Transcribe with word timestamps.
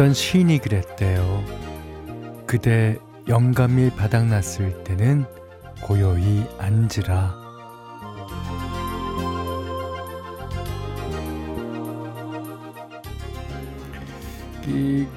어떤 0.00 0.14
시인이 0.14 0.60
그랬대요. 0.60 1.44
그대 2.46 2.96
영감이 3.28 3.90
바닥났을 3.90 4.82
때는 4.82 5.26
고요히 5.82 6.46
앉으라. 6.56 7.38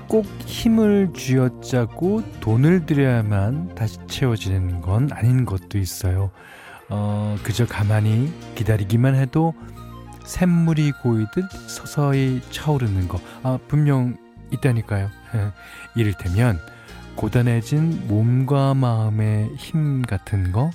꼭 0.09 0.25
힘을 0.45 1.13
쥐어짜고 1.15 2.21
돈을 2.41 2.85
들여야만 2.85 3.75
다시 3.75 3.99
채워지는 4.07 4.81
건 4.81 5.07
아닌 5.13 5.45
것도 5.45 5.77
있어요. 5.77 6.29
어, 6.89 7.37
그저 7.41 7.65
가만히 7.65 8.33
기다리기만 8.55 9.15
해도 9.15 9.53
샘물이 10.25 10.91
고이듯 11.03 11.49
서서히 11.67 12.41
차오르는 12.51 13.07
거. 13.07 13.21
아, 13.43 13.57
분명 13.69 14.17
있다니까요. 14.51 15.09
이를테면 15.95 16.59
고단해진 17.15 18.07
몸과 18.07 18.73
마음의 18.73 19.55
힘 19.55 20.01
같은 20.01 20.51
거. 20.51 20.71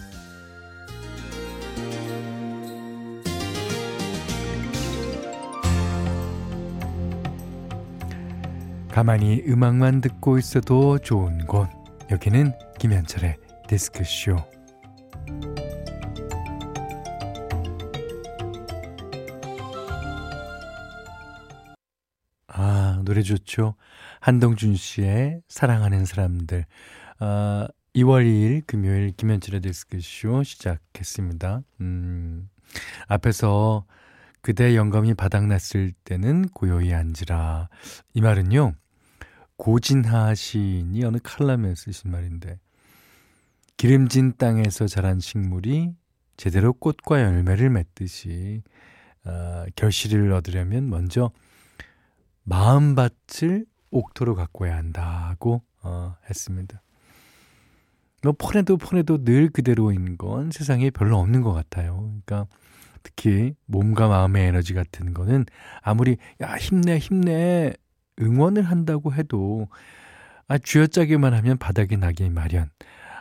가만히 8.91 9.45
음악만 9.47 10.01
듣고 10.01 10.38
있어도 10.38 10.99
좋은 10.99 11.47
곳. 11.47 11.69
여기는 12.10 12.53
김현철의 12.80 13.37
디스크쇼. 13.69 14.37
노래 23.09 23.23
좋죠. 23.23 23.74
한동준 24.20 24.76
씨의 24.76 25.40
사랑하는 25.48 26.04
사람들. 26.04 26.66
아, 27.20 27.66
2월 27.95 28.26
2일 28.26 28.66
금요일 28.66 29.12
김현철의 29.12 29.62
디스크쇼 29.62 30.42
시작했습니다. 30.42 31.62
음, 31.80 32.51
앞에서 33.06 33.86
그대 34.42 34.76
영감이 34.76 35.14
바닥났을 35.14 35.92
때는 36.04 36.48
고요히 36.48 36.92
앉으라. 36.92 37.70
이 38.12 38.20
말은요, 38.20 38.74
고진하 39.56 40.34
시인이 40.34 41.02
어느 41.02 41.16
칼럼에 41.23 41.74
쓰신 41.76 42.10
말인데, 42.10 42.59
기름진 43.79 44.34
땅에서 44.36 44.86
자란 44.86 45.18
식물이 45.18 45.95
제대로 46.36 46.74
꽃과 46.74 47.23
열매를 47.23 47.70
맺듯이, 47.70 48.62
어, 49.24 49.64
결실을 49.76 50.30
얻으려면 50.32 50.90
먼저 50.90 51.30
마음밭을 52.49 53.66
옥토로 53.91 54.35
가꿔야 54.35 54.77
한다고 54.77 55.63
어, 55.82 56.16
했습니다. 56.29 56.82
뭐 58.23 58.32
폰에도 58.32 58.77
폰에도 58.77 59.23
늘 59.23 59.49
그대로인 59.51 60.16
건 60.16 60.51
세상에 60.51 60.91
별로 60.91 61.19
없는 61.19 61.43
것 61.43 61.52
같아요. 61.52 62.13
그러니까 62.26 62.46
특히 63.02 63.54
몸과 63.66 64.09
마음의 64.09 64.47
에너지 64.47 64.75
같은 64.75 65.15
거는 65.15 65.47
아무리 65.82 66.16
야 66.42 66.56
힘내 66.56 66.98
힘내 66.98 67.75
응원을 68.20 68.62
한다고 68.62 69.15
해도 69.15 69.69
아 70.48 70.59
쥐어짜기만 70.59 71.34
하면 71.34 71.59
바닥이 71.59 71.97
나기 71.97 72.28
마련. 72.30 72.70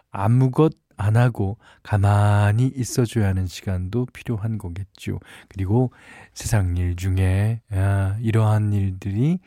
아무것 0.10 0.74
안 0.98 1.16
하고 1.16 1.58
가만히 1.84 2.68
있어줘야 2.68 3.28
하는 3.28 3.48
시간도 3.48 4.08
필요한 4.08 4.58
거겠죠. 4.58 5.20
그리고 5.48 5.92
세상 6.34 6.76
일 6.76 6.96
중에 6.96 7.62
아, 7.72 8.18
이러한 8.20 8.74
일들이 8.74 9.40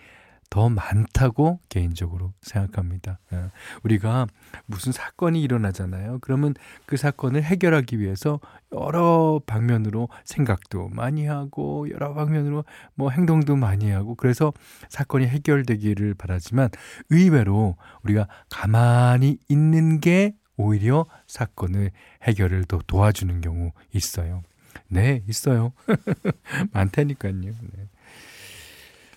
더 0.50 0.68
많다고 0.68 1.60
개인적으로 1.68 2.32
생각합니다. 2.42 3.20
예. 3.32 3.44
우리가 3.84 4.26
무슨 4.66 4.90
사건이 4.90 5.40
일어나잖아요. 5.40 6.18
그러면 6.20 6.54
그 6.86 6.96
사건을 6.96 7.44
해결하기 7.44 8.00
위해서 8.00 8.40
여러 8.72 9.40
방면으로 9.46 10.08
생각도 10.24 10.88
많이 10.88 11.24
하고 11.26 11.88
여러 11.90 12.14
방면으로 12.14 12.64
뭐 12.96 13.10
행동도 13.10 13.54
많이 13.54 13.90
하고 13.90 14.16
그래서 14.16 14.52
사건이 14.88 15.26
해결되기를 15.28 16.14
바라지만 16.14 16.70
의외로 17.10 17.76
우리가 18.02 18.26
가만히 18.48 19.38
있는 19.48 20.00
게 20.00 20.34
오히려 20.60 21.06
사건을 21.26 21.90
해결을 22.22 22.64
더 22.64 22.78
도와주는 22.86 23.40
경우 23.40 23.72
있어요. 23.92 24.42
네, 24.88 25.22
있어요. 25.28 25.72
많다니까요. 26.72 27.34
네. 27.40 27.52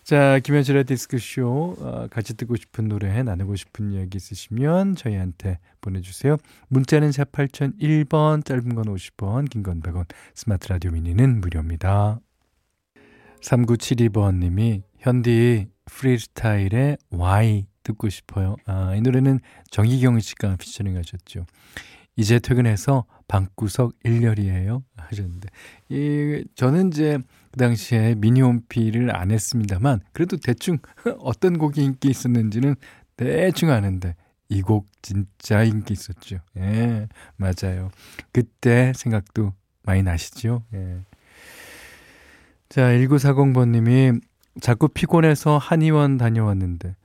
자, 0.04 0.40
김현철의 0.40 0.84
디스크쇼 0.84 1.78
어, 1.80 2.08
같이 2.12 2.36
듣고 2.36 2.58
싶은 2.58 2.90
노래 2.90 3.24
나누고 3.24 3.56
싶은 3.56 3.94
이야기 3.94 4.18
있으시면 4.18 4.96
저희한테 4.96 5.60
보내주세요. 5.80 6.36
문자는 6.68 7.12
4 7.14 7.24
8001번 7.26 8.44
짧은 8.44 8.76
건 8.76 8.86
50원 8.86 9.50
긴 9.50 9.64
건 9.64 9.82
100원 9.82 10.06
스마트 10.36 10.68
라디오 10.68 10.92
미니는 10.92 11.40
무료입니다. 11.40 12.20
3972번 13.42 14.40
님이 14.40 14.84
현디 14.98 15.68
프리스타일의 15.86 16.98
Y 17.10 17.68
듣고 17.84 18.10
싶어요. 18.10 18.56
아, 18.66 18.96
이 18.96 19.02
노래는 19.02 19.40
정희경 19.72 20.20
씨가 20.20 20.56
피처링 20.58 20.98
하셨죠. 20.98 21.46
이제 22.16 22.38
퇴근해서 22.40 23.06
방구석 23.28 23.94
1열이에요 24.06 24.84
하셨는데 24.98 25.50
이 25.90 26.46
저는 26.56 26.90
이제 26.90 27.18
그 27.52 27.58
당시에 27.58 28.16
미니홈피를 28.16 29.16
안 29.16 29.32
했습니다만 29.32 30.02
그래도 30.14 30.38
대충 30.38 30.78
어떤 31.20 31.58
곡이 31.58 31.84
인기 31.84 32.10
있었는지는 32.10 32.76
대충 33.18 33.72
아는데 33.72 34.16
이 34.50 34.62
곡 34.62 34.88
진짜 35.02 35.64
인기 35.64 35.94
있었죠. 35.94 36.38
예, 36.58 37.08
맞아요. 37.38 37.90
그때 38.32 38.94
생각도 38.96 39.54
많이 39.82 40.04
나시죠? 40.04 40.64
예. 40.76 41.00
자, 42.70 42.90
1940번님이 42.90 44.22
자꾸 44.62 44.88
피곤해서 44.88 45.58
한의원 45.58 46.18
다녀왔는데 46.18 46.96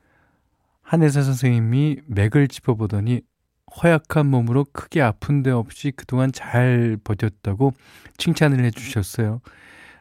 한의사 0.89 1.21
선생님이 1.23 1.99
맥을 2.07 2.49
짚어보더니 2.49 3.21
허약한 3.77 4.27
몸으로 4.27 4.65
크게 4.73 5.03
아픈 5.03 5.43
데 5.43 5.51
없이 5.51 5.93
그동안 5.95 6.33
잘 6.33 6.97
버텼다고 7.05 7.75
칭찬을 8.17 8.65
해주셨어요. 8.65 9.43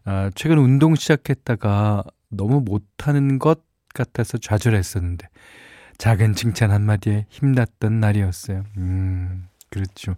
아, 0.05 0.31
최근 0.33 0.59
운동 0.59 0.95
시작했다가 0.95 2.05
너무 2.29 2.61
못하는 2.61 3.37
것 3.37 3.65
같아서 3.93 4.37
좌절했었는데 4.37 5.27
작은 5.97 6.35
칭찬 6.35 6.71
한마디에 6.71 7.25
힘났던 7.27 7.99
날이었어요. 7.99 8.63
음, 8.77 9.45
그렇죠. 9.69 10.15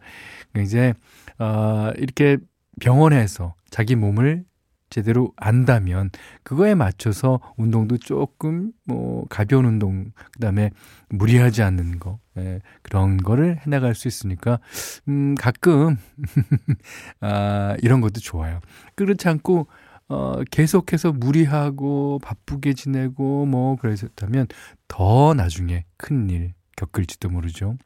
그러니까 0.52 0.68
이제, 0.68 0.94
어, 1.40 1.90
이렇게 1.98 2.38
병원에서 2.80 3.56
자기 3.72 3.96
몸을 3.96 4.46
제대로 4.90 5.34
안다면 5.38 6.10
그거에 6.44 6.76
맞춰서 6.76 7.40
운동도 7.58 7.98
조금 7.98 8.72
뭐 8.86 9.26
가벼운 9.30 9.66
운동 9.66 10.12
그다음에 10.34 10.72
무리하지 11.10 11.62
않는 11.64 12.00
거 12.00 12.20
예, 12.38 12.62
그런 12.82 13.18
거를 13.18 13.58
해나갈 13.58 13.96
수 13.96 14.08
있으니까 14.08 14.60
음 15.08 15.36
가끔 15.36 15.98
아 17.22 17.76
이런 17.82 18.02
것도 18.02 18.20
좋아요. 18.20 18.60
그렇지 18.96 19.28
않고 19.28 19.68
어 20.08 20.44
계속해서 20.50 21.12
무리하고 21.12 22.20
바쁘게 22.24 22.74
지내고 22.74 23.46
뭐 23.46 23.76
그러셨다면 23.76 24.48
더 24.88 25.34
나중에 25.34 25.86
큰일 25.98 26.54
겪을지도 26.76 27.30
모르죠. 27.30 27.78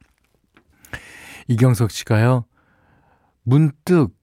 이경석 1.47 1.91
씨가요. 1.91 2.45
문득 3.43 4.15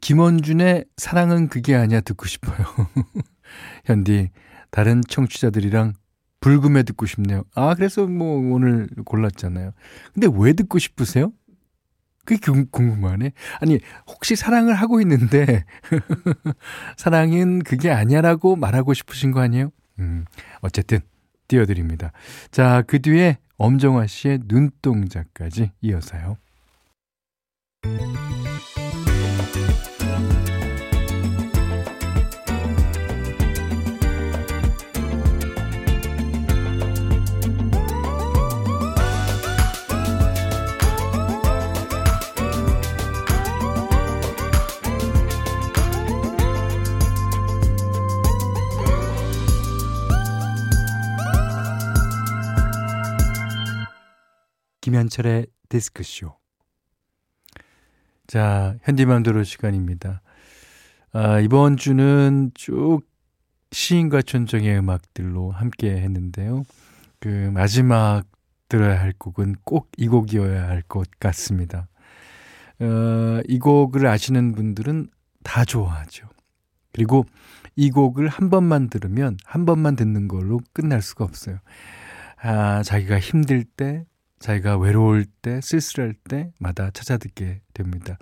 김원준의 0.00 0.86
사랑은 0.96 1.48
그게 1.48 1.74
아니야 1.74 2.00
듣고 2.00 2.26
싶어요. 2.26 2.56
현디, 3.84 4.30
다른 4.70 5.02
청취자들이랑 5.06 5.94
불금에 6.40 6.82
듣고 6.82 7.06
싶네요. 7.06 7.44
아, 7.54 7.74
그래서 7.74 8.06
뭐 8.06 8.54
오늘 8.54 8.88
골랐잖아요. 9.04 9.72
근데 10.12 10.28
왜 10.34 10.52
듣고 10.54 10.78
싶으세요? 10.78 11.32
그게 12.24 12.38
궁금하네. 12.70 13.32
아니, 13.60 13.80
혹시 14.06 14.36
사랑을 14.36 14.74
하고 14.74 15.00
있는데, 15.00 15.64
사랑은 16.96 17.60
그게 17.60 17.90
아니야라고 17.90 18.56
말하고 18.56 18.94
싶으신 18.94 19.32
거 19.32 19.40
아니에요? 19.40 19.70
음, 19.98 20.24
어쨌든, 20.60 21.00
띄워드립니다. 21.48 22.12
자, 22.50 22.82
그 22.86 23.00
뒤에 23.00 23.38
엄정화 23.56 24.06
씨의 24.06 24.40
눈동자까지 24.46 25.72
이어서요. 25.80 26.36
김현철의 54.92 55.46
디스크쇼. 55.70 56.36
자, 58.26 58.76
현디맘대로 58.82 59.42
시간입니다. 59.42 60.20
아, 61.14 61.40
이번 61.40 61.78
주는 61.78 62.50
쭉 62.52 63.00
시인과 63.70 64.20
촌정의 64.20 64.76
음악들로 64.76 65.50
함께 65.50 65.92
했는데요. 65.96 66.64
그 67.20 67.50
마지막 67.54 68.24
들어야 68.68 69.00
할 69.00 69.14
곡은 69.16 69.56
꼭 69.64 69.88
이 69.96 70.08
곡이어야 70.08 70.68
할 70.68 70.82
것 70.82 71.08
같습니다. 71.18 71.88
어, 72.78 73.40
이 73.48 73.58
곡을 73.58 74.06
아시는 74.06 74.52
분들은 74.52 75.08
다 75.42 75.64
좋아하죠. 75.64 76.28
그리고 76.92 77.24
이 77.76 77.90
곡을 77.90 78.28
한 78.28 78.50
번만 78.50 78.90
들으면 78.90 79.38
한 79.46 79.64
번만 79.64 79.96
듣는 79.96 80.28
걸로 80.28 80.60
끝날 80.74 81.00
수가 81.00 81.24
없어요. 81.24 81.60
아, 82.42 82.82
자기가 82.82 83.20
힘들 83.20 83.64
때, 83.64 84.04
자기가 84.42 84.76
외로울 84.76 85.24
때, 85.24 85.60
쓸쓸할 85.60 86.14
때마다 86.28 86.90
찾아 86.90 87.16
듣게 87.16 87.62
됩니다. 87.72 88.18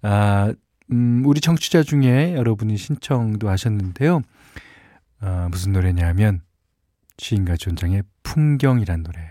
아, 0.00 0.52
음, 0.90 1.22
우리 1.26 1.40
청취자 1.40 1.82
중에 1.82 2.34
여러분이 2.34 2.76
신청도 2.76 3.48
하셨는데요. 3.48 4.22
아, 5.20 5.48
무슨 5.50 5.72
노래냐면, 5.72 6.40
시인과 7.18 7.56
존장의 7.56 8.02
풍경이란 8.22 9.02
노래예요. 9.02 9.30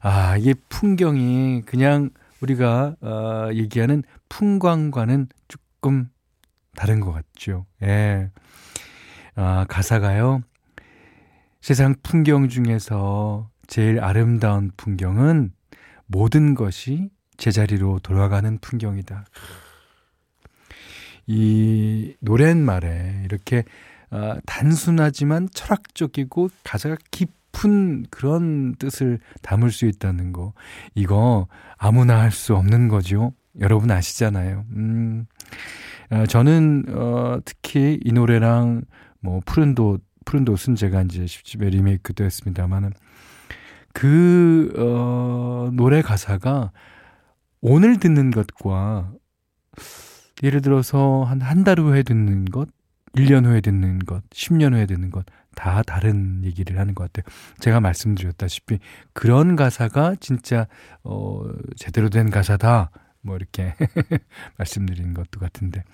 아, 0.00 0.36
이게 0.36 0.54
풍경이 0.68 1.62
그냥 1.64 2.10
우리가 2.40 2.96
어, 3.00 3.50
얘기하는 3.52 4.02
풍광과는 4.28 5.28
조금 5.46 6.10
다른 6.74 6.98
것 6.98 7.12
같죠. 7.12 7.66
예. 7.82 8.30
아, 9.36 9.64
가사가요. 9.68 10.42
세상 11.60 11.94
풍경 12.02 12.48
중에서 12.48 13.51
제일 13.72 14.00
아름다운 14.00 14.70
풍경은 14.76 15.50
모든 16.04 16.54
것이 16.54 17.08
제자리로 17.38 18.00
돌아가는 18.00 18.58
풍경이다. 18.58 19.24
이 21.26 22.14
노랫말에 22.20 23.22
이렇게 23.24 23.64
어, 24.10 24.34
단순하지만 24.44 25.48
철학적이고 25.54 26.50
가사가 26.64 26.96
깊은 27.12 28.08
그런 28.10 28.74
뜻을 28.74 29.20
담을 29.40 29.70
수 29.70 29.86
있다는 29.86 30.34
거. 30.34 30.52
이거 30.94 31.48
아무나 31.78 32.20
할 32.20 32.30
수 32.30 32.54
없는 32.54 32.88
거죠. 32.88 33.32
여러분 33.58 33.90
아시잖아요. 33.90 34.66
음, 34.72 35.24
어, 36.10 36.26
저는, 36.26 36.84
어, 36.90 37.38
특히 37.46 37.98
이 38.04 38.12
노래랑 38.12 38.82
뭐 39.20 39.40
푸른 39.46 39.74
도 39.74 39.98
푸른 40.26 40.44
돛은 40.44 40.76
제가 40.76 41.00
이제 41.04 41.24
10집에 41.24 41.70
리메이크도 41.70 42.22
했습니다만은 42.22 42.92
그, 43.92 44.72
어, 44.76 45.70
노래 45.72 46.02
가사가 46.02 46.72
오늘 47.60 47.98
듣는 47.98 48.30
것과 48.30 49.12
예를 50.42 50.60
들어서 50.60 51.24
한 51.24 51.40
한 51.42 51.64
달 51.64 51.78
후에 51.78 52.02
듣는 52.02 52.46
것, 52.46 52.68
1년 53.14 53.44
후에 53.46 53.60
듣는 53.60 53.98
것, 54.00 54.22
10년 54.30 54.72
후에 54.74 54.86
듣는 54.86 55.10
것, 55.10 55.24
다 55.54 55.82
다른 55.82 56.42
얘기를 56.44 56.78
하는 56.78 56.94
것 56.94 57.12
같아요. 57.12 57.30
제가 57.60 57.80
말씀드렸다시피 57.80 58.78
그런 59.12 59.54
가사가 59.56 60.16
진짜, 60.20 60.66
어, 61.04 61.42
제대로 61.76 62.08
된 62.08 62.30
가사다. 62.30 62.90
뭐 63.20 63.36
이렇게 63.36 63.74
말씀드리는 64.58 65.14
것도 65.14 65.38
같은데. 65.38 65.84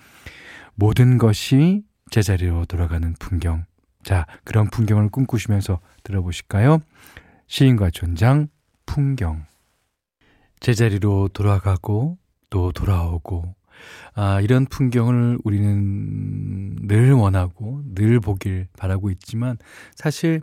모든 0.75 1.17
것이 1.19 1.83
제자리로 2.09 2.65
돌아가는 2.65 3.13
풍경. 3.19 3.65
자, 4.03 4.25
그런 4.45 4.67
풍경을 4.69 5.09
꿈꾸시면서 5.09 5.79
들어보실까요? 6.03 6.79
시인과 7.49 7.89
존장, 7.89 8.47
풍경. 8.85 9.43
제자리로 10.59 11.29
돌아가고 11.29 12.19
또 12.51 12.71
돌아오고 12.71 13.55
아, 14.13 14.39
이런 14.39 14.67
풍경을 14.67 15.39
우리는 15.43 16.75
늘 16.87 17.11
원하고 17.13 17.81
늘 17.95 18.19
보길 18.19 18.67
바라고 18.77 19.09
있지만 19.09 19.57
사실 19.95 20.41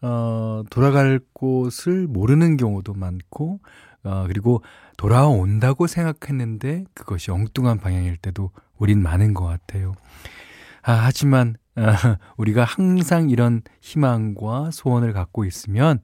어, 0.00 0.62
돌아갈 0.70 1.20
곳을 1.34 2.06
모르는 2.06 2.56
경우도 2.56 2.94
많고 2.94 3.60
어, 4.04 4.24
그리고 4.26 4.62
돌아온다고 4.96 5.86
생각했는데 5.86 6.84
그것이 6.94 7.30
엉뚱한 7.30 7.78
방향일 7.78 8.16
때도 8.16 8.52
우린 8.78 9.02
많은 9.02 9.34
것 9.34 9.44
같아요. 9.44 9.94
아, 10.82 10.92
하지만 10.92 11.56
아, 11.76 12.16
우리가 12.38 12.64
항상 12.64 13.28
이런 13.28 13.60
희망과 13.82 14.70
소원을 14.72 15.12
갖고 15.12 15.44
있으면 15.44 16.00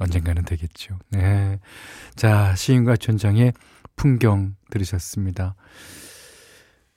언젠가는 0.00 0.44
되겠죠. 0.44 0.98
네. 1.10 1.60
자, 2.16 2.54
시인과 2.56 2.96
촌장의 2.96 3.52
풍경 3.96 4.56
들으셨습니다. 4.70 5.54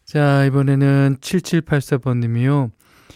자, 0.06 0.46
이번에는 0.46 1.18
7784번 1.22 2.20
님이요. 2.20 2.72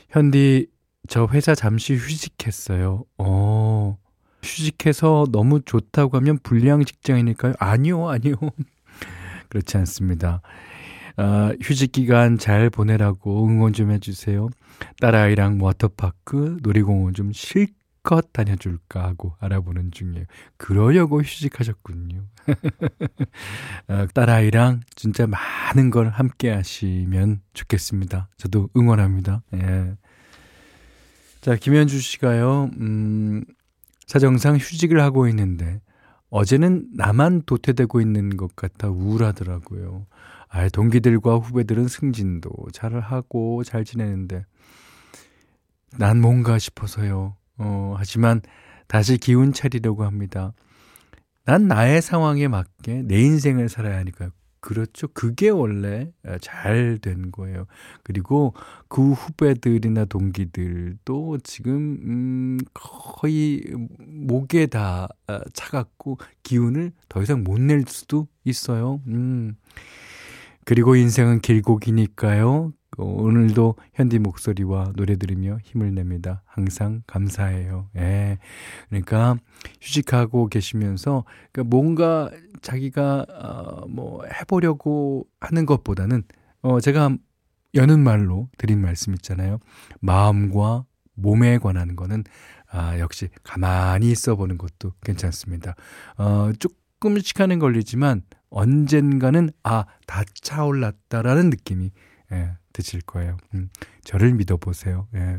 현디, 0.09 0.67
저 1.07 1.27
회사 1.31 1.55
잠시 1.55 1.95
휴직했어요. 1.95 3.05
어, 3.17 3.97
휴직해서 4.43 5.25
너무 5.31 5.61
좋다고 5.61 6.17
하면 6.17 6.37
불량 6.43 6.83
직장이니까요? 6.83 7.53
아니요, 7.59 8.09
아니요. 8.09 8.35
그렇지 9.49 9.77
않습니다. 9.77 10.41
어, 11.17 11.51
휴직 11.61 11.91
기간 11.91 12.37
잘 12.37 12.69
보내라고 12.69 13.47
응원 13.47 13.73
좀 13.73 13.91
해주세요. 13.91 14.49
딸아이랑 14.99 15.59
워터파크, 15.61 16.57
놀이공원 16.61 17.13
좀 17.13 17.31
실컷 17.33 17.80
다녀줄까 18.33 19.03
하고 19.03 19.35
알아보는 19.39 19.91
중이에요. 19.91 20.25
그러려고 20.57 21.21
휴직하셨군요. 21.21 22.25
어, 23.87 24.07
딸아이랑 24.13 24.81
진짜 24.95 25.27
많은 25.27 25.89
걸 25.91 26.09
함께 26.09 26.49
하시면 26.49 27.41
좋겠습니다. 27.53 28.29
저도 28.37 28.69
응원합니다. 28.75 29.43
예. 29.53 29.95
자, 31.41 31.55
김현주 31.55 31.99
씨가요, 31.99 32.69
음, 32.79 33.43
사정상 34.07 34.57
휴직을 34.57 35.01
하고 35.01 35.27
있는데, 35.27 35.81
어제는 36.29 36.87
나만 36.93 37.43
도태되고 37.45 37.99
있는 37.99 38.37
것 38.37 38.55
같아 38.55 38.89
우울하더라고요. 38.89 40.07
아, 40.47 40.67
동기들과 40.69 41.37
후배들은 41.37 41.87
승진도 41.87 42.51
잘 42.73 42.99
하고 42.99 43.63
잘 43.63 43.85
지내는데 43.85 44.45
난 45.97 46.19
뭔가 46.21 46.57
싶어서요. 46.57 47.35
어, 47.61 47.95
하지만 47.97 48.41
다시 48.87 49.17
기운 49.17 49.53
차리려고 49.53 50.03
합니다. 50.03 50.53
난 51.45 51.67
나의 51.67 52.01
상황에 52.01 52.47
맞게 52.47 53.03
내 53.03 53.19
인생을 53.21 53.69
살아야 53.69 53.97
하니까요. 53.99 54.29
그렇죠. 54.59 55.07
그게 55.07 55.49
원래 55.49 56.11
잘 56.39 56.99
된 57.01 57.31
거예요. 57.31 57.65
그리고 58.03 58.53
그 58.89 59.11
후배들이나 59.13 60.05
동기들도 60.05 61.39
지금, 61.43 61.97
음, 62.03 62.57
거의 62.73 63.63
목에 63.99 64.67
다 64.67 65.07
아, 65.27 65.41
차갑고 65.53 66.19
기운을 66.43 66.91
더 67.09 67.23
이상 67.23 67.43
못 67.43 67.59
낼 67.59 67.85
수도 67.87 68.27
있어요. 68.43 69.01
음. 69.07 69.55
그리고 70.65 70.95
인생은 70.95 71.39
길고 71.41 71.77
기니까요. 71.77 72.71
어, 73.01 73.05
오늘도 73.05 73.75
현디 73.93 74.19
목소리와 74.19 74.93
노래 74.95 75.15
들으며 75.15 75.57
힘을 75.63 75.93
냅니다. 75.93 76.43
항상 76.45 77.01
감사해요. 77.07 77.89
예. 77.97 78.37
그러니까 78.89 79.37
휴직하고 79.81 80.47
계시면서 80.47 81.25
그러니까 81.51 81.75
뭔가 81.75 82.29
자기가 82.61 83.25
어 83.29 83.71
뭐 83.87 84.23
해보려고 84.25 85.27
하는 85.39 85.65
것보다는 85.65 86.23
어 86.61 86.79
제가 86.79 87.15
여는 87.73 87.99
말로 87.99 88.49
드린 88.57 88.79
말씀 88.81 89.13
있잖아요. 89.15 89.59
마음과 89.99 90.85
몸에 91.15 91.57
관한 91.57 91.95
거는 91.95 92.23
아 92.69 92.97
역시 92.99 93.29
가만히 93.43 94.11
있어 94.11 94.35
보는 94.35 94.57
것도 94.57 94.93
괜찮습니다. 95.03 95.75
어 96.17 96.51
조금 96.59 97.19
시간은 97.19 97.59
걸리지만 97.59 98.23
언젠가는 98.49 99.49
아, 99.63 99.85
다 100.07 100.23
차올랐다라는 100.41 101.49
느낌이 101.49 101.91
예, 102.33 102.51
드실 102.73 103.01
거예요. 103.01 103.37
음, 103.53 103.69
저를 104.03 104.33
믿어보세요. 104.33 105.07
예. 105.15 105.37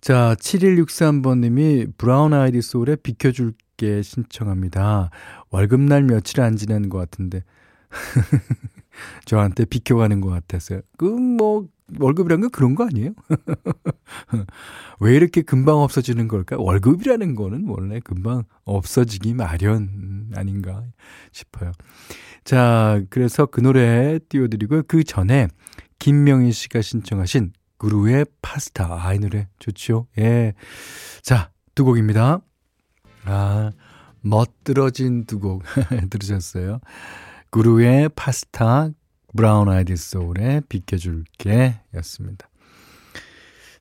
자, 0.00 0.36
7163번님이 0.38 1.96
브라운 1.96 2.34
아이디 2.34 2.60
소울에 2.60 2.94
비켜줄게 2.96 4.02
신청합니다. 4.02 5.10
월급날 5.50 6.02
며칠 6.02 6.42
안 6.42 6.56
지난 6.56 6.88
것 6.90 6.98
같은데. 6.98 7.42
저한테 9.24 9.64
비켜가는 9.64 10.20
것 10.20 10.28
같았어요. 10.28 10.82
그, 10.98 11.04
뭐, 11.06 11.68
월급이란 11.98 12.40
건 12.40 12.50
그런 12.50 12.74
거 12.74 12.84
아니에요? 12.86 13.12
왜 15.00 15.14
이렇게 15.14 15.42
금방 15.42 15.76
없어지는 15.78 16.28
걸까? 16.28 16.56
월급이라는 16.58 17.34
거는 17.34 17.66
원래 17.68 18.00
금방 18.00 18.44
없어지기 18.64 19.34
마련 19.34 20.30
아닌가 20.34 20.82
싶어요. 21.32 21.72
자, 22.44 23.02
그래서 23.10 23.46
그 23.46 23.60
노래 23.60 24.18
띄워드리고 24.28 24.84
그 24.88 25.04
전에 25.04 25.48
김명희 25.98 26.52
씨가 26.52 26.80
신청하신 26.82 27.52
그루의 27.78 28.26
파스타. 28.42 28.88
아, 29.04 29.14
이 29.14 29.18
노래 29.18 29.48
좋죠? 29.58 30.06
예. 30.18 30.54
자, 31.22 31.50
두 31.74 31.84
곡입니다. 31.84 32.40
아, 33.24 33.70
멋들어진 34.22 35.24
두 35.26 35.38
곡 35.38 35.62
들으셨어요. 36.10 36.80
구루의 37.50 38.10
파스타, 38.16 38.88
브라운 39.36 39.68
아이디 39.68 39.96
소울의 39.96 40.62
비켜줄게 40.68 41.80
였습니다. 41.94 42.48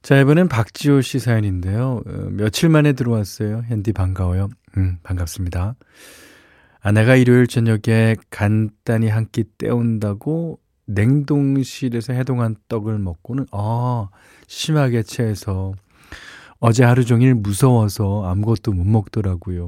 자, 0.01 0.19
이번엔 0.19 0.49
박지호 0.49 1.01
씨 1.01 1.19
사연인데요. 1.19 2.01
어, 2.05 2.11
며칠 2.31 2.69
만에 2.69 2.93
들어왔어요. 2.93 3.63
현디 3.67 3.93
반가워요. 3.93 4.49
음, 4.77 4.97
반갑습니다. 5.03 5.75
아내가 6.81 7.15
일요일 7.15 7.47
저녁에 7.47 8.15
간단히 8.29 9.07
한 9.07 9.27
끼 9.31 9.45
때운다고 9.45 10.59
냉동실에서 10.85 12.11
해동한 12.11 12.57
떡을 12.67 12.97
먹고는, 12.99 13.45
아, 13.53 14.09
심하게 14.47 15.01
체해서 15.03 15.73
어제 16.59 16.83
하루 16.83 17.05
종일 17.05 17.35
무서워서 17.35 18.25
아무것도 18.25 18.73
못 18.73 18.85
먹더라고요. 18.85 19.67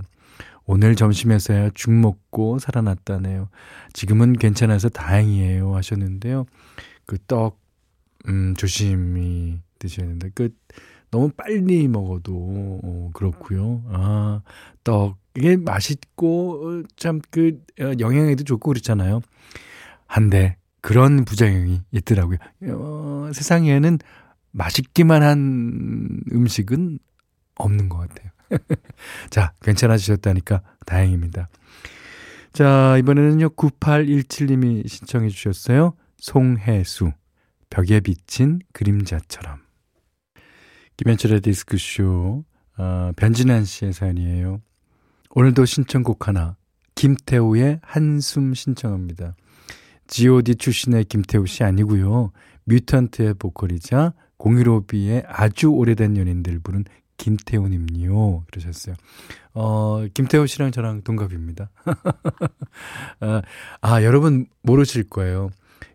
오늘 0.65 0.95
점심에서야 0.95 1.71
죽 1.73 1.91
먹고 1.91 2.59
살아났다네요. 2.59 3.49
지금은 3.93 4.33
괜찮아서 4.33 4.89
다행이에요. 4.89 5.75
하셨는데요. 5.75 6.45
그 7.05 7.17
떡, 7.27 7.59
음, 8.27 8.55
조심히 8.55 9.59
드셔야 9.79 10.07
된다. 10.07 10.27
그, 10.33 10.49
너무 11.11 11.29
빨리 11.29 11.87
먹어도, 11.87 12.79
어, 12.83 13.11
그렇고요. 13.13 13.83
아, 13.87 14.41
떡, 14.83 15.17
이게 15.37 15.55
맛있고, 15.55 16.67
어, 16.67 16.83
참, 16.95 17.21
그, 17.29 17.61
어, 17.79 17.93
영양에도 17.99 18.43
좋고 18.43 18.69
그렇잖아요. 18.69 19.21
한데, 20.07 20.57
그런 20.81 21.25
부작용이 21.25 21.81
있더라고요. 21.91 22.37
어, 22.69 23.29
세상에는 23.33 23.99
맛있기만 24.51 25.23
한 25.23 26.21
음식은 26.31 26.99
없는 27.55 27.89
것 27.89 27.97
같아요. 27.97 28.31
자, 29.29 29.53
괜찮아지셨다니까 29.61 30.61
다행입니다. 30.85 31.49
자, 32.53 32.97
이번에는요, 32.97 33.49
9817님이 33.49 34.87
신청해 34.87 35.29
주셨어요. 35.29 35.93
송혜수, 36.17 37.11
벽에 37.69 37.99
비친 37.99 38.59
그림자처럼. 38.71 39.59
김현철의 40.97 41.41
디스크쇼, 41.41 42.45
어, 42.77 43.11
변진환 43.17 43.65
씨의 43.65 43.93
사연이에요. 43.93 44.61
오늘도 45.31 45.65
신청곡 45.65 46.27
하나, 46.27 46.55
김태우의 46.95 47.81
한숨 47.83 48.53
신청합니다. 48.53 49.35
GOD 50.07 50.55
출신의 50.55 51.05
김태우 51.05 51.45
씨 51.45 51.63
아니고요. 51.63 52.31
뮤턴트의 52.65 53.33
보컬이자 53.35 54.13
015B의 54.37 55.23
아주 55.27 55.67
오래된 55.69 56.17
연인들 56.17 56.59
부른 56.59 56.85
김태우님요. 57.17 58.43
그러셨어요. 58.47 58.95
어, 59.53 60.05
김태우 60.13 60.47
씨랑 60.47 60.71
저랑 60.71 61.01
동갑입니다. 61.03 61.69
아, 63.21 63.41
아, 63.81 64.03
여러분 64.03 64.47
모르실 64.61 65.09
거예요. 65.09 65.49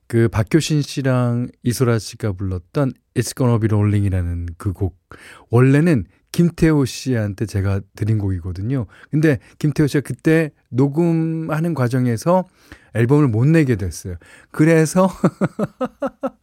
그 0.07 0.29
박효신 0.29 0.83
씨랑 0.83 1.49
이소라 1.62 1.99
씨가 1.99 2.33
불렀던 2.33 2.93
It's 3.15 3.37
Gonna 3.37 3.61
Be 3.61 3.69
Rolling이라는 3.69 4.49
그 4.59 4.73
곡. 4.73 4.99
원래는 5.50 6.07
김태호 6.33 6.85
씨한테 6.85 7.47
제가 7.47 7.81
드린 7.95 8.19
곡이거든요. 8.19 8.87
근데 9.11 9.39
김태호 9.59 9.87
씨가 9.87 10.00
그때 10.00 10.50
녹음하는 10.69 11.75
과정에서 11.75 12.45
앨범을 12.95 13.29
못 13.29 13.47
내게 13.47 13.77
됐어요. 13.77 14.17
그래서 14.50 15.09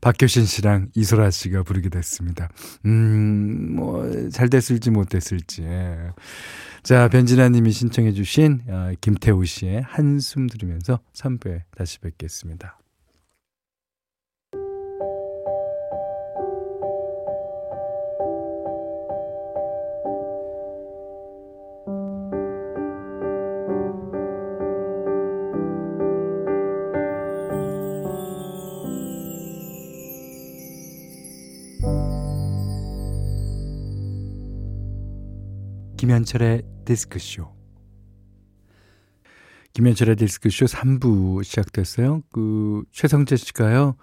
박효신 0.00 0.46
씨랑 0.46 0.88
이소라 0.94 1.30
씨가 1.30 1.62
부르게 1.62 1.88
됐습니다. 1.88 2.48
음, 2.86 3.76
뭐, 3.76 4.30
잘 4.30 4.48
됐을지 4.48 4.90
못 4.90 5.08
됐을지. 5.08 5.64
자, 6.82 7.08
변진아 7.08 7.50
님이 7.50 7.72
신청해주신 7.72 8.62
아, 8.68 8.92
김태우 9.00 9.44
씨의 9.44 9.82
한숨 9.82 10.46
들으면서 10.46 11.00
3부에 11.14 11.62
다시 11.76 11.98
뵙겠습니다. 11.98 12.78
김현철의 36.10 36.62
디스크쇼. 36.86 37.46
김현철의 39.74 40.16
디스크쇼 40.16 40.64
3부 40.66 41.44
시작됐어요. 41.44 42.22
그, 42.32 42.82
최성재 42.90 43.36
씨가요, 43.36 43.94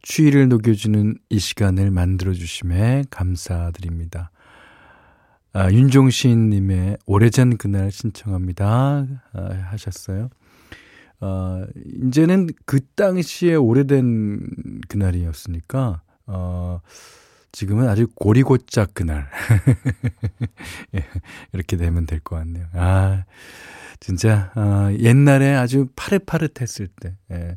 추위를 0.00 0.48
녹여주는 0.48 1.14
이 1.28 1.38
시간을 1.38 1.90
만들어주심에 1.90 3.04
감사드립니다. 3.10 4.30
아, 5.52 5.70
윤종신님의 5.70 6.96
오래전 7.04 7.58
그날 7.58 7.90
신청합니다. 7.90 9.06
아, 9.34 9.42
하셨어요. 9.72 10.30
아, 11.20 11.66
이제는 12.06 12.48
그 12.64 12.80
당시에 12.94 13.56
오래된 13.56 14.80
그날이었으니까, 14.88 16.00
어, 16.28 16.80
지금은 17.52 17.88
아주 17.88 18.06
고리고짝 18.14 18.94
그날. 18.94 19.28
예, 20.96 21.04
이렇게 21.52 21.76
되면 21.76 22.06
될 22.06 22.20
것 22.20 22.36
같네요. 22.36 22.66
아, 22.72 23.24
진짜, 24.00 24.50
아, 24.54 24.90
옛날에 24.98 25.54
아주 25.54 25.86
파릇파릇했을 25.94 26.88
때. 26.88 27.16
예. 27.30 27.56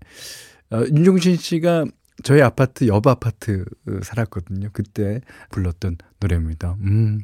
어, 0.72 0.84
윤종신 0.86 1.38
씨가 1.38 1.86
저희 2.24 2.42
아파트, 2.42 2.88
옆 2.88 3.08
아파트 3.08 3.66
살았거든요. 4.04 4.70
그때 4.74 5.22
불렀던 5.52 5.98
노래입니다. 6.20 6.76
음. 6.82 7.22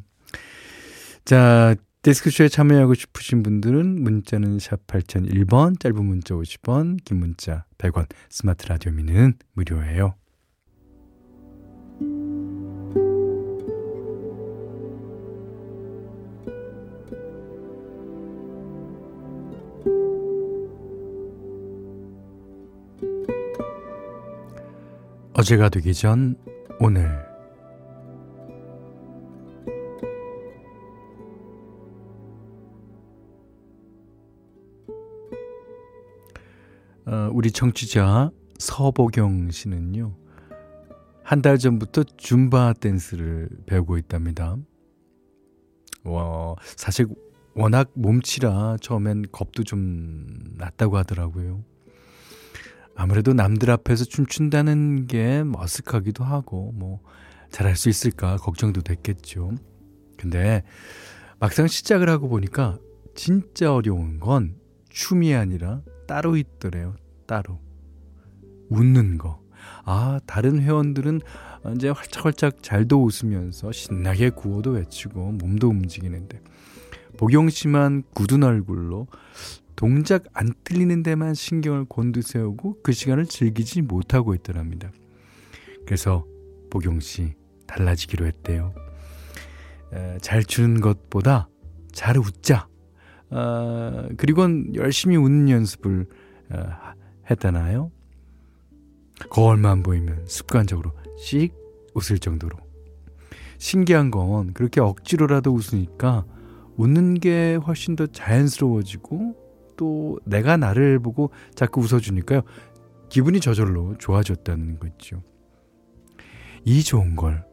자, 1.24 1.74
데스크쇼에 2.02 2.48
참여하고 2.48 2.94
싶으신 2.94 3.42
분들은 3.42 4.02
문자는 4.02 4.58
샵 4.58 4.86
8001번, 4.88 5.78
짧은 5.78 6.04
문자 6.04 6.34
50원, 6.34 6.98
긴 7.04 7.18
문자 7.18 7.64
100원, 7.78 8.06
스마트 8.28 8.66
라디오 8.66 8.92
미는 8.92 9.34
무료예요. 9.52 10.14
어제가 25.42 25.70
되기 25.70 25.92
전 25.92 26.36
오늘 26.78 27.18
어, 37.06 37.28
우리 37.32 37.50
청취자 37.50 38.30
서보경 38.60 39.50
씨는요. 39.50 40.14
한 41.24 41.42
달 41.42 41.58
전부터 41.58 42.04
줌바 42.04 42.74
댄스를 42.74 43.48
배우고 43.66 43.98
있답니다. 43.98 44.56
와, 46.04 46.54
사실 46.76 47.06
워낙 47.56 47.90
몸치라 47.94 48.76
처음엔 48.80 49.24
겁도 49.32 49.64
좀 49.64 50.54
났다고 50.56 50.98
하더라고요. 50.98 51.64
아무래도 52.94 53.32
남들 53.32 53.70
앞에서 53.70 54.04
춤춘다는 54.04 55.06
게 55.06 55.42
머쓱하기도 55.44 56.22
하고 56.22 56.72
뭐 56.74 57.00
잘할 57.50 57.76
수 57.76 57.88
있을까 57.88 58.36
걱정도 58.36 58.82
됐겠죠. 58.82 59.52
근데 60.16 60.62
막상 61.38 61.66
시작을 61.66 62.08
하고 62.08 62.28
보니까 62.28 62.78
진짜 63.14 63.74
어려운 63.74 64.20
건 64.20 64.56
춤이 64.90 65.34
아니라 65.34 65.82
따로 66.06 66.36
있더래요. 66.36 66.94
따로. 67.26 67.60
웃는 68.68 69.18
거. 69.18 69.40
아, 69.84 70.20
다른 70.26 70.60
회원들은 70.60 71.20
이제 71.76 71.88
활짝활짝 71.88 72.62
잘도 72.62 73.04
웃으면서 73.04 73.72
신나게 73.72 74.30
구호도 74.30 74.72
외치고 74.72 75.32
몸도 75.32 75.68
움직이는데 75.68 76.40
복용 77.18 77.50
씨만 77.50 78.02
굳은 78.14 78.42
얼굴로 78.42 79.06
동작 79.76 80.24
안 80.32 80.52
틀리는 80.64 81.02
데만 81.02 81.34
신경을 81.34 81.86
곤두세우고 81.86 82.82
그 82.82 82.92
시간을 82.92 83.26
즐기지 83.26 83.82
못하고 83.82 84.34
있더랍니다. 84.34 84.90
그래서 85.86 86.24
보경 86.70 87.00
씨 87.00 87.34
달라지기로 87.66 88.26
했대요. 88.26 88.74
에, 89.92 90.18
잘 90.20 90.44
추는 90.44 90.80
것보다 90.80 91.48
잘 91.92 92.18
웃자. 92.18 92.68
어, 93.30 94.08
그리고는 94.16 94.74
열심히 94.74 95.16
웃는 95.16 95.48
연습을 95.48 96.06
어, 96.50 96.56
했다나요? 97.30 97.90
거울만 99.30 99.82
보이면 99.82 100.26
습관적으로 100.26 100.92
씩 101.18 101.54
웃을 101.94 102.18
정도로. 102.18 102.56
신기한 103.58 104.10
건 104.10 104.52
그렇게 104.54 104.80
억지로라도 104.80 105.52
웃으니까 105.52 106.24
웃는 106.76 107.14
게 107.14 107.54
훨씬 107.54 107.94
더 107.94 108.06
자연스러워지고 108.06 109.41
또 109.76 110.18
내가 110.24 110.56
나를 110.56 110.98
보고 110.98 111.30
자꾸 111.54 111.80
웃어주니까요. 111.80 112.42
기분이 113.08 113.40
저절로 113.40 113.96
좋아졌다는 113.98 114.78
거죠. 114.78 115.22
이 116.64 116.82
좋은 116.82 117.16
걸 117.16 117.52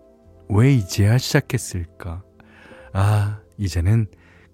왜 0.49 0.73
이제야 0.73 1.19
시작했을까? 1.19 2.23
아, 2.91 3.39
이제는 3.57 4.07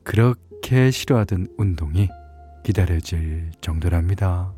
그렇게 0.03 0.91
싫어하던 0.91 1.47
운동이 1.57 2.09
기다려질 2.65 3.51
정도랍니다. 3.61 4.53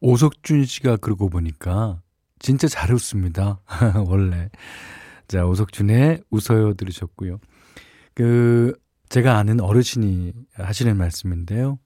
오석준 0.00 0.64
씨가 0.64 0.96
그러고 0.98 1.28
보니까 1.28 2.00
진짜 2.38 2.68
잘 2.68 2.92
웃습니다. 2.94 3.60
원래. 4.06 4.48
자, 5.26 5.44
오석준의 5.44 6.22
웃어요 6.30 6.74
들으셨고요. 6.74 7.38
그, 8.14 8.78
제가 9.12 9.36
아는 9.36 9.60
어르신이 9.60 10.32
하시는 10.54 10.96
말씀인데요. 10.96 11.78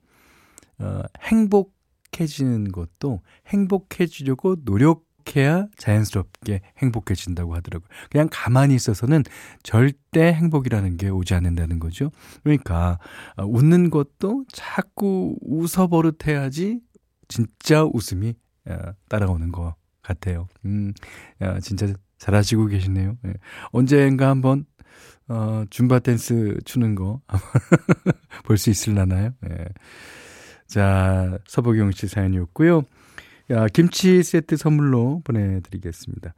어, 0.78 1.02
행복해지는 1.22 2.70
것도 2.70 3.20
행복해지려고 3.48 4.58
노력해야 4.62 5.66
자연스럽게 5.76 6.60
행복해진다고 6.78 7.56
하더라고요. 7.56 7.88
그냥 8.10 8.28
가만히 8.30 8.76
있어서는 8.76 9.24
절대 9.64 10.32
행복이라는 10.34 10.98
게 10.98 11.08
오지 11.08 11.34
않는다는 11.34 11.80
거죠. 11.80 12.12
그러니까 12.44 13.00
어, 13.36 13.44
웃는 13.44 13.90
것도 13.90 14.44
자꾸 14.52 15.36
웃어 15.40 15.88
버릇해야지 15.88 16.78
진짜 17.26 17.82
웃음이 17.84 18.34
어, 18.68 18.76
따라오는 19.08 19.50
것 19.50 19.74
같아요. 20.00 20.46
음, 20.64 20.92
야, 21.42 21.58
진짜 21.58 21.92
잘하시고 22.18 22.66
계시네요. 22.66 23.16
예. 23.26 23.34
언젠가 23.72 24.28
한번 24.28 24.64
어, 25.28 25.64
줌바 25.70 26.00
댄스 26.00 26.58
추는 26.64 26.94
거 26.94 27.20
볼 28.44 28.58
수 28.58 28.70
있을라나요? 28.70 29.32
예. 29.50 29.64
자, 30.66 31.38
서보경 31.46 31.92
씨 31.92 32.06
사연이었고요. 32.08 32.82
야, 33.50 33.66
김치 33.68 34.22
세트 34.22 34.56
선물로 34.56 35.22
보내드리겠습니다. 35.24 36.34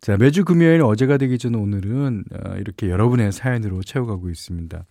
자, 0.00 0.16
매주 0.16 0.44
금요일 0.44 0.82
어제가 0.82 1.16
되기 1.16 1.38
전 1.38 1.54
오늘은 1.54 2.24
어, 2.32 2.56
이렇게 2.56 2.90
여러분의 2.90 3.32
사연으로 3.32 3.82
채워가고 3.82 4.28
있습니다. 4.30 4.84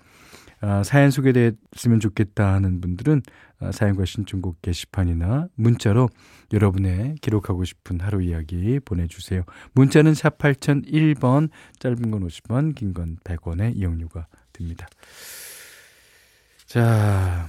아, 0.67 0.81
사연 0.83 1.11
소개됐으면 1.11 1.99
좋겠다 1.99 2.53
하는 2.53 2.81
분들은 2.81 3.21
아, 3.59 3.71
사연과 3.71 4.05
신청곡 4.05 4.63
게시판이나 4.63 5.47
문자로 5.53 6.09
여러분의 6.51 7.15
기록하고 7.21 7.63
싶은 7.65 7.99
하루 7.99 8.23
이야기 8.23 8.79
보내주세요. 8.79 9.43
문자는 9.73 10.15
샵 10.15 10.39
8001번, 10.39 11.49
짧은 11.77 12.09
건 12.09 12.27
50원, 12.27 12.73
긴 12.73 12.93
건 12.93 13.17
100원의 13.23 13.75
이용료가 13.75 14.25
듭니다. 14.53 14.87
자, 16.65 17.45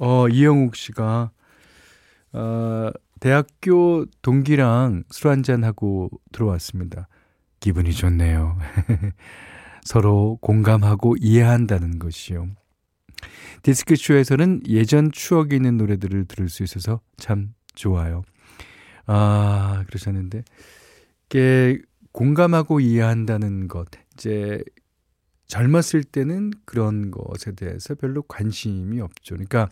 어, 0.00 0.28
이영욱 0.28 0.74
씨가, 0.74 1.30
어, 2.32 2.90
대학교 3.20 4.04
동기랑 4.22 5.04
술 5.10 5.30
한잔하고 5.30 6.10
들어왔습니다. 6.32 7.06
기분이 7.60 7.92
좋네요. 7.92 8.58
서로 9.84 10.38
공감하고 10.40 11.16
이해한다는 11.20 11.98
것이요. 11.98 12.48
디스크쇼에서는 13.62 14.62
예전 14.68 15.10
추억이 15.10 15.56
있는 15.56 15.76
노래들을 15.76 16.26
들을 16.26 16.48
수 16.48 16.62
있어서 16.62 17.00
참 17.16 17.54
좋아요. 17.74 18.22
아, 19.06 19.84
그러셨는데, 19.86 20.44
이게 21.26 21.80
공감하고 22.12 22.80
이해한다는 22.80 23.68
것, 23.68 23.88
이제 24.14 24.62
젊었을 25.48 26.04
때는 26.04 26.52
그런 26.64 27.10
것에 27.10 27.52
대해서 27.52 27.94
별로 27.94 28.22
관심이 28.22 29.00
없죠. 29.00 29.34
그러니까 29.34 29.68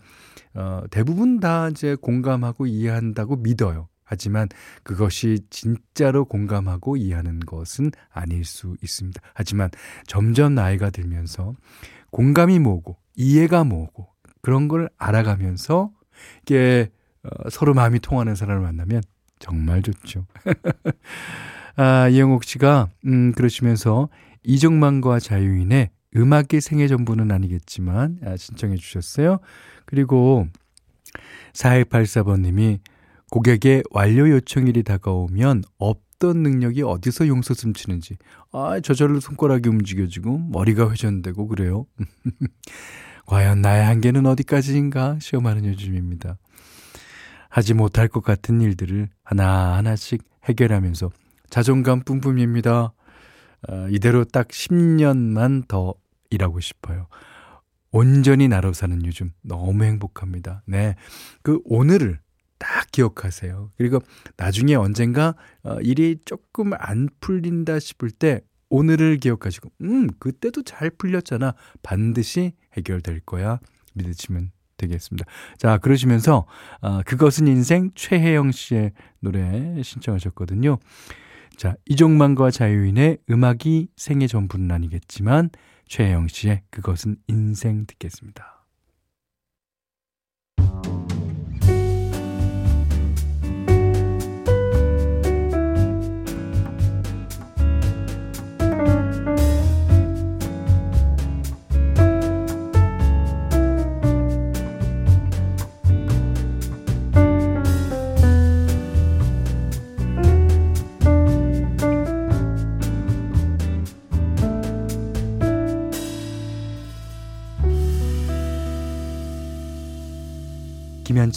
어, 0.53 0.81
대부분 0.89 1.39
다 1.39 1.69
이제 1.69 1.95
공감하고 1.95 2.65
이해한다고 2.65 3.37
믿어요. 3.37 3.87
하지만 4.07 4.47
그것이 4.83 5.39
진짜로 5.49 6.25
공감하고 6.25 6.97
이해하는 6.97 7.41
것은 7.41 7.91
아닐 8.09 8.45
수 8.45 8.75
있습니다. 8.81 9.21
하지만 9.33 9.69
점점 10.07 10.55
나이가 10.55 10.89
들면서 10.89 11.53
공감이 12.09 12.57
뭐고 12.59 12.97
이해가 13.15 13.63
뭐고 13.65 14.07
그런 14.41 14.67
걸 14.67 14.89
알아가면서 14.97 15.91
이게 16.43 16.89
어, 17.23 17.49
서로 17.49 17.73
마음이 17.73 17.99
통하는 17.99 18.35
사람을 18.35 18.63
만나면 18.63 19.01
정말 19.39 19.81
좋죠. 19.81 20.25
아, 21.75 22.07
이영옥 22.07 22.43
씨가 22.43 22.89
음 23.05 23.33
그러시면서 23.33 24.09
이종만과 24.43 25.19
자유인의 25.19 25.89
음악의 26.15 26.61
생애 26.61 26.87
전부는 26.87 27.31
아니겠지만 27.31 28.19
아, 28.25 28.37
신청해 28.37 28.77
주셨어요. 28.77 29.39
그리고 29.85 30.47
4184번 31.53 32.41
님이 32.41 32.79
고객의 33.31 33.83
완료 33.91 34.29
요청일이 34.29 34.83
다가오면 34.83 35.63
없던 35.77 36.43
능력이 36.43 36.83
어디서 36.83 37.27
용서 37.27 37.53
숨치는지 37.53 38.17
아 38.51 38.79
저절로 38.79 39.19
손가락이 39.19 39.69
움직여지고 39.69 40.37
머리가 40.49 40.91
회전되고 40.91 41.47
그래요. 41.47 41.85
과연 43.25 43.61
나의 43.61 43.85
한계는 43.85 44.25
어디까지인가 44.25 45.19
시험하는 45.19 45.65
요즘입니다. 45.65 46.37
하지 47.49 47.73
못할 47.73 48.07
것 48.07 48.23
같은 48.23 48.61
일들을 48.61 49.09
하나하나씩 49.23 50.23
해결하면서 50.45 51.09
자존감 51.49 52.01
뿜뿜입니다. 52.01 52.93
어, 53.69 53.87
이대로 53.89 54.23
딱 54.23 54.47
10년만 54.47 55.67
더 55.67 55.93
일하고 56.29 56.59
싶어요. 56.59 57.07
온전히 57.91 58.47
나로 58.47 58.73
사는 58.73 59.03
요즘 59.05 59.31
너무 59.41 59.83
행복합니다. 59.83 60.61
네. 60.65 60.95
그 61.41 61.59
오늘을 61.65 62.19
딱 62.57 62.91
기억하세요. 62.91 63.71
그리고 63.77 63.99
나중에 64.35 64.75
언젠가 64.75 65.35
어, 65.63 65.79
일이 65.81 66.17
조금 66.25 66.71
안 66.77 67.07
풀린다 67.19 67.79
싶을 67.79 68.11
때 68.11 68.41
오늘을 68.69 69.17
기억하시고, 69.17 69.71
음, 69.81 70.07
그때도 70.19 70.63
잘 70.63 70.89
풀렸잖아. 70.89 71.53
반드시 71.83 72.53
해결될 72.73 73.21
거야. 73.21 73.59
믿으시면 73.93 74.51
되겠습니다. 74.77 75.25
자, 75.57 75.77
그러시면서, 75.77 76.45
어, 76.81 77.01
그것은 77.03 77.47
인생 77.47 77.91
최혜영 77.95 78.51
씨의 78.51 78.91
노래 79.21 79.81
신청하셨거든요. 79.81 80.79
자, 81.55 81.75
이종만과 81.87 82.51
자유인의 82.51 83.19
음악이 83.29 83.87
생애 83.95 84.27
전부는 84.27 84.69
아니겠지만 84.71 85.49
최혜영 85.87 86.27
씨의 86.27 86.63
그것은 86.69 87.15
인생 87.27 87.85
듣겠습니다. 87.87 88.56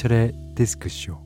김현철의 0.00 0.32
디스크쇼 0.54 1.18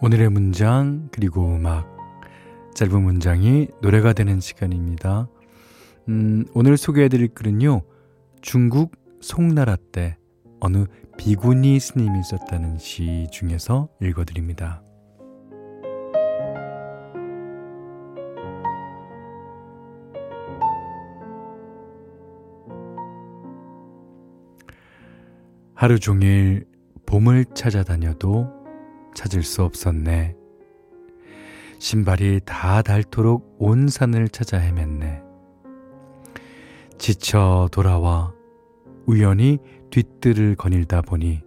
오늘의 0.00 0.30
문장 0.30 1.08
그리고 1.12 1.54
음악 1.54 1.86
짧은 2.74 3.02
문장이 3.02 3.68
노래가 3.82 4.12
되는 4.12 4.40
시간입니다. 4.40 5.28
음, 6.08 6.46
오늘 6.54 6.76
소개해드릴 6.76 7.34
글은요 7.34 7.82
중국 8.40 8.92
송나라 9.20 9.76
때 9.92 10.16
어느 10.60 10.86
비구니 11.18 11.80
스님이 11.80 12.22
썼다는 12.22 12.78
시 12.78 13.26
중에서 13.30 13.88
읽어드립니다. 14.00 14.85
하루 25.78 25.98
종일 25.98 26.64
봄을 27.04 27.44
찾아다녀도 27.54 28.50
찾을 29.14 29.42
수 29.42 29.62
없었네. 29.62 30.34
신발이 31.78 32.40
다 32.46 32.80
닳도록 32.80 33.56
온 33.58 33.86
산을 33.86 34.30
찾아 34.30 34.58
헤맸네. 34.58 35.22
지쳐 36.96 37.68
돌아와 37.72 38.32
우연히 39.04 39.58
뒷뜰을 39.90 40.54
거닐다 40.54 41.02
보니 41.02 41.42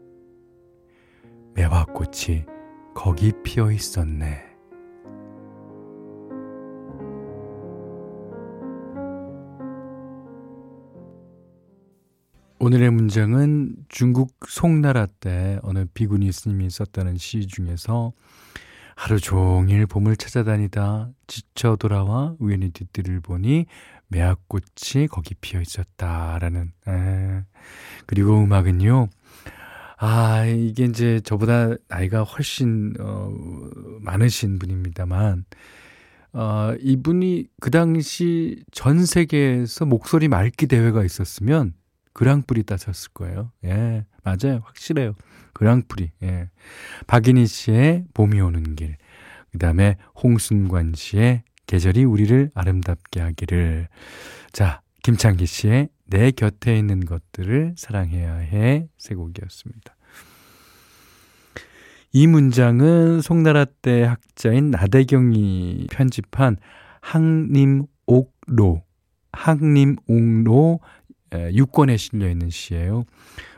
매화꽃이 1.55 2.45
거기 2.93 3.33
피어 3.43 3.71
있었네. 3.71 4.48
오늘의 12.61 12.91
문장은 12.91 13.73
중국 13.87 14.35
송나라 14.45 15.05
때 15.05 15.59
어느 15.63 15.85
비구니 15.93 16.29
스님이 16.29 16.69
썼다는 16.69 17.17
시 17.17 17.47
중에서 17.47 18.11
하루 18.97 19.17
종일 19.17 19.85
봄을 19.85 20.17
찾아다니다 20.17 21.09
지쳐 21.25 21.77
돌아와 21.77 22.35
우연히 22.37 22.71
뒤뜰을 22.71 23.21
보니 23.21 23.65
매화꽃이 24.09 25.07
거기 25.09 25.35
피어 25.35 25.61
있었다라는 25.61 26.73
에. 26.89 27.43
그리고 28.05 28.43
음악은요 28.43 29.07
아 29.97 30.45
이게 30.45 30.83
이제 30.83 31.21
저보다 31.21 31.75
나이가 31.87 32.23
훨씬 32.23 32.93
어 32.99 33.31
많으신 34.01 34.59
분입니다만 34.59 35.45
어 36.33 36.73
이분이 36.81 37.47
그 37.61 37.71
당시 37.71 38.65
전 38.71 39.05
세계에서 39.05 39.85
목소리 39.85 40.27
맑기 40.27 40.67
대회가 40.67 41.05
있었으면 41.05 41.78
그랑프리 42.19 42.63
따셨을 42.63 43.11
거예요. 43.13 43.53
예, 43.63 44.03
맞아요. 44.25 44.59
확실해요. 44.65 45.13
그랑프리. 45.53 46.11
예. 46.23 46.49
박인희 47.07 47.47
씨의 47.47 48.07
봄이 48.13 48.41
오는 48.41 48.75
길. 48.75 48.97
그 49.53 49.57
다음에 49.57 49.95
홍순관 50.21 50.95
씨의 50.97 51.43
계절이 51.65 52.03
우리를 52.03 52.51
아름답게 52.53 53.21
하기를. 53.21 53.87
자, 54.51 54.81
김창기 55.01 55.45
씨의 55.45 55.87
내 56.07 56.31
곁에 56.31 56.77
있는 56.77 57.05
것들을 57.05 57.75
사랑해야 57.77 58.35
해. 58.35 58.89
세 58.97 59.15
곡이었습니다. 59.15 59.95
이 62.11 62.27
문장은 62.27 63.21
송나라 63.21 63.63
때 63.63 64.03
학자인 64.03 64.71
나대경이 64.71 65.87
편집한 65.89 66.57
항림옥로, 66.99 68.83
항림옥로 69.31 70.81
6권에 71.31 71.97
실려 71.97 72.29
있는 72.29 72.49
시예요. 72.49 73.05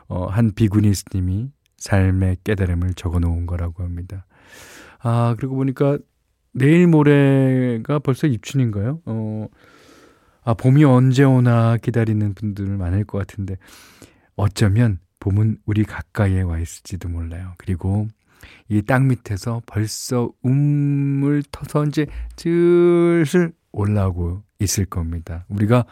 어, 0.08 0.26
한 0.26 0.52
비구니 0.54 0.94
스님이 0.94 1.50
삶의 1.78 2.38
깨달음을 2.44 2.94
적어 2.96 3.20
놓은 3.20 3.46
거라고 3.46 3.84
합니다. 3.84 4.26
아, 5.00 5.36
그리고 5.38 5.56
보니까 5.56 5.98
내일 6.54 6.88
모레가 6.88 8.00
벌써 8.00 8.28
입춘인가요? 8.28 9.02
어, 9.06 9.48
아, 10.44 10.54
봄이 10.54 10.84
언제 10.84 11.24
오나 11.24 11.78
기다리는 11.78 12.34
분들 12.34 12.66
많을 12.78 13.06
것 13.06 13.18
같은데 13.20 13.58
어쩌면 14.36 15.00
봄은 15.20 15.58
우리 15.66 15.84
가까이에 15.84 16.42
와 16.42 16.60
있을지도 16.60 17.10
몰라요. 17.10 17.54
그리고 17.58 18.08
이 18.70 18.82
땅 18.82 19.08
밑에서 19.08 19.62
벌써 19.68 20.32
움을 20.42 21.44
터서 21.52 21.86
이제 21.86 22.08
슬슬 22.36 23.54
올라오고 23.72 24.44
있을 24.64 24.86
겁니다. 24.86 25.46
우리가 25.50 25.86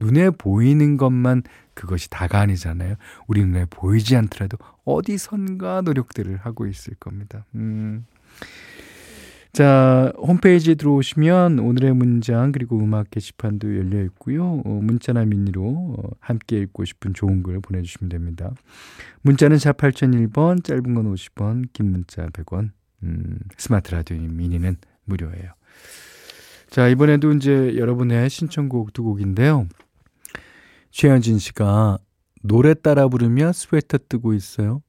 눈에 0.00 0.30
보이는 0.30 0.96
것만 0.96 1.42
그것이 1.74 2.08
다가 2.10 2.40
아니잖아요. 2.40 2.96
우리 3.26 3.44
눈에 3.44 3.66
보이지 3.68 4.16
않더라도 4.16 4.56
어디선가 4.84 5.82
노력들을 5.82 6.36
하고 6.38 6.66
있을 6.66 6.94
겁니다. 6.94 7.44
음. 7.54 8.06
자, 9.54 10.12
홈페이지에 10.18 10.74
들어오시면 10.74 11.60
오늘의 11.60 11.94
문장 11.94 12.50
그리고 12.50 12.76
음악 12.76 13.10
게시판도 13.10 13.76
열려 13.76 14.02
있고요. 14.06 14.62
어, 14.64 14.80
문자나 14.82 15.24
미니로 15.26 15.94
어, 15.96 16.10
함께 16.18 16.58
읽고 16.58 16.84
싶은 16.84 17.14
좋은 17.14 17.44
글 17.44 17.60
보내주시면 17.60 18.08
됩니다. 18.08 18.52
문자는 19.22 19.58
4 19.58 19.74
8001번, 19.74 20.64
짧은 20.64 20.94
건 20.94 21.14
50원, 21.14 21.66
긴 21.72 21.92
문자 21.92 22.26
100원, 22.30 22.70
음, 23.04 23.38
스마트 23.56 23.92
라디오 23.94 24.16
미니는 24.18 24.76
무료예요. 25.04 25.52
자, 26.74 26.88
이번에도 26.88 27.32
이제 27.32 27.76
여러분의 27.76 28.28
신청곡 28.28 28.92
두 28.92 29.04
곡인데요. 29.04 29.68
최현진 30.90 31.38
씨가 31.38 31.98
노래 32.42 32.74
따라 32.74 33.06
부르며 33.06 33.52
스웨터 33.52 33.98
뜨고 34.08 34.34
있어요. 34.34 34.82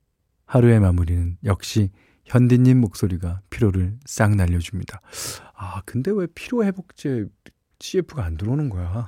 하루의 0.48 0.80
마무리는 0.80 1.38
역시 1.44 1.92
현디님 2.26 2.82
목소리가 2.82 3.42
피로를 3.52 4.00
싹 4.04 4.36
날려줍니다. 4.36 5.00
아, 5.54 5.84
근데 5.86 6.10
왜 6.10 6.26
피로회복제 6.34 7.28
CF가 7.80 8.26
안 8.26 8.38
들어오는 8.38 8.70
거야? 8.70 9.08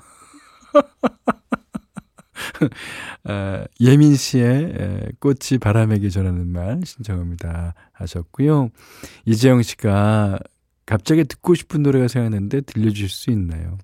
아, 3.23 3.65
예민 3.79 4.15
씨의 4.15 5.13
꽃이 5.19 5.57
바람에게 5.59 6.09
전하는 6.09 6.47
말 6.49 6.81
신청합니다 6.85 7.73
하셨고요. 7.93 8.69
이재영 9.25 9.63
씨가 9.63 10.37
갑자기 10.87 11.23
듣고 11.25 11.53
싶은 11.53 11.83
노래가 11.83 12.07
생각났는데 12.07 12.61
들려주실 12.61 13.09
수 13.09 13.29
있나요? 13.29 13.77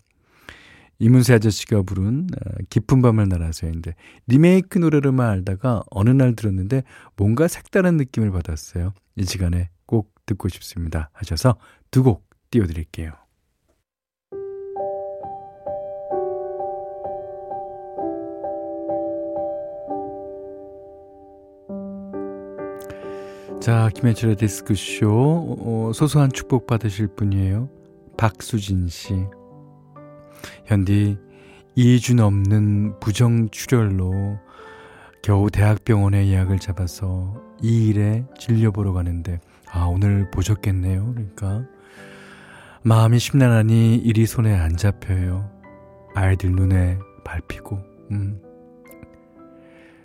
이문세 0.99 1.33
아저씨가 1.33 1.81
부른 1.83 2.27
어, 2.33 2.49
깊은 2.69 3.01
밤을 3.01 3.27
날아서인데 3.27 3.93
리메이크 4.27 4.79
노래로만 4.79 5.29
알다가 5.29 5.83
어느 5.91 6.09
날 6.09 6.35
들었는데 6.35 6.83
뭔가 7.17 7.47
색다른 7.47 7.97
느낌을 7.97 8.31
받았어요. 8.31 8.93
이 9.17 9.25
시간에 9.25 9.69
꼭 9.85 10.13
듣고 10.25 10.47
싶습니다 10.49 11.09
하셔서 11.13 11.57
두 11.91 12.03
곡 12.03 12.25
띄워드릴게요. 12.51 13.22
자, 23.63 23.89
김현철의 23.95 24.35
디스크쇼. 24.35 25.07
어, 25.61 25.91
소소한 25.93 26.33
축복 26.33 26.67
받으실 26.67 27.07
분이에요. 27.07 27.69
박수진 28.17 28.89
씨. 28.89 29.13
현디, 30.65 31.17
2주 31.77 32.15
넘는 32.15 32.99
부정 32.99 33.47
출혈로 33.51 34.37
겨우 35.21 35.49
대학병원에 35.49 36.27
예약을 36.27 36.59
잡아서 36.59 37.41
이 37.61 37.87
일에 37.87 38.25
진료보러 38.37 38.91
가는데, 38.91 39.39
아, 39.71 39.85
오늘 39.85 40.29
보셨겠네요. 40.29 41.13
그러니까. 41.13 41.63
마음이 42.81 43.17
심란하니 43.17 43.95
일이 43.95 44.25
손에 44.25 44.53
안 44.53 44.75
잡혀요. 44.75 45.49
아이들 46.15 46.51
눈에 46.51 46.99
밟히고, 47.23 47.79
음. 48.11 48.41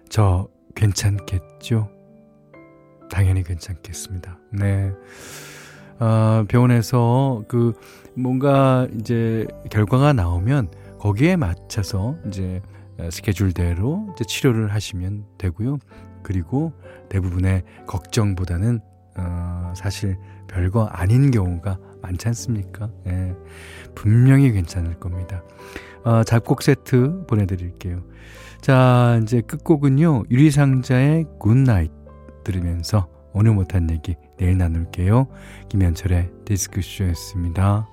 저 0.08 0.46
괜찮겠죠? 0.76 1.97
당연히 3.10 3.42
괜찮겠습니다. 3.42 4.38
네. 4.52 4.92
어, 5.98 6.44
병원에서 6.48 7.42
그 7.48 7.72
뭔가 8.14 8.86
이제 8.98 9.46
결과가 9.70 10.12
나오면 10.12 10.70
거기에 10.98 11.36
맞춰서 11.36 12.16
이제 12.26 12.60
스케줄대로 13.10 14.08
이제 14.14 14.24
치료를 14.24 14.72
하시면 14.72 15.24
되고요. 15.38 15.78
그리고 16.22 16.72
대부분의 17.08 17.62
걱정보다는 17.86 18.80
어, 19.16 19.72
사실 19.76 20.16
별거 20.48 20.84
아닌 20.86 21.30
경우가 21.30 21.78
많지 22.02 22.28
않습니까? 22.28 22.90
예. 23.06 23.34
분명히 23.94 24.52
괜찮을 24.52 24.94
겁니다. 24.94 25.42
어, 26.04 26.22
작곡 26.24 26.62
세트 26.62 27.26
보내드릴게요. 27.26 28.02
자, 28.60 29.20
이제 29.22 29.40
끝곡은요. 29.40 30.24
유리상자의 30.30 31.26
Good 31.38 31.61
Night 31.61 31.90
들으면서 32.48 33.08
오늘 33.34 33.52
못한 33.52 33.90
얘기 33.90 34.16
내일 34.38 34.56
나눌게요. 34.56 35.28
김현철의 35.68 36.30
디스크쇼였습니다. 36.46 37.86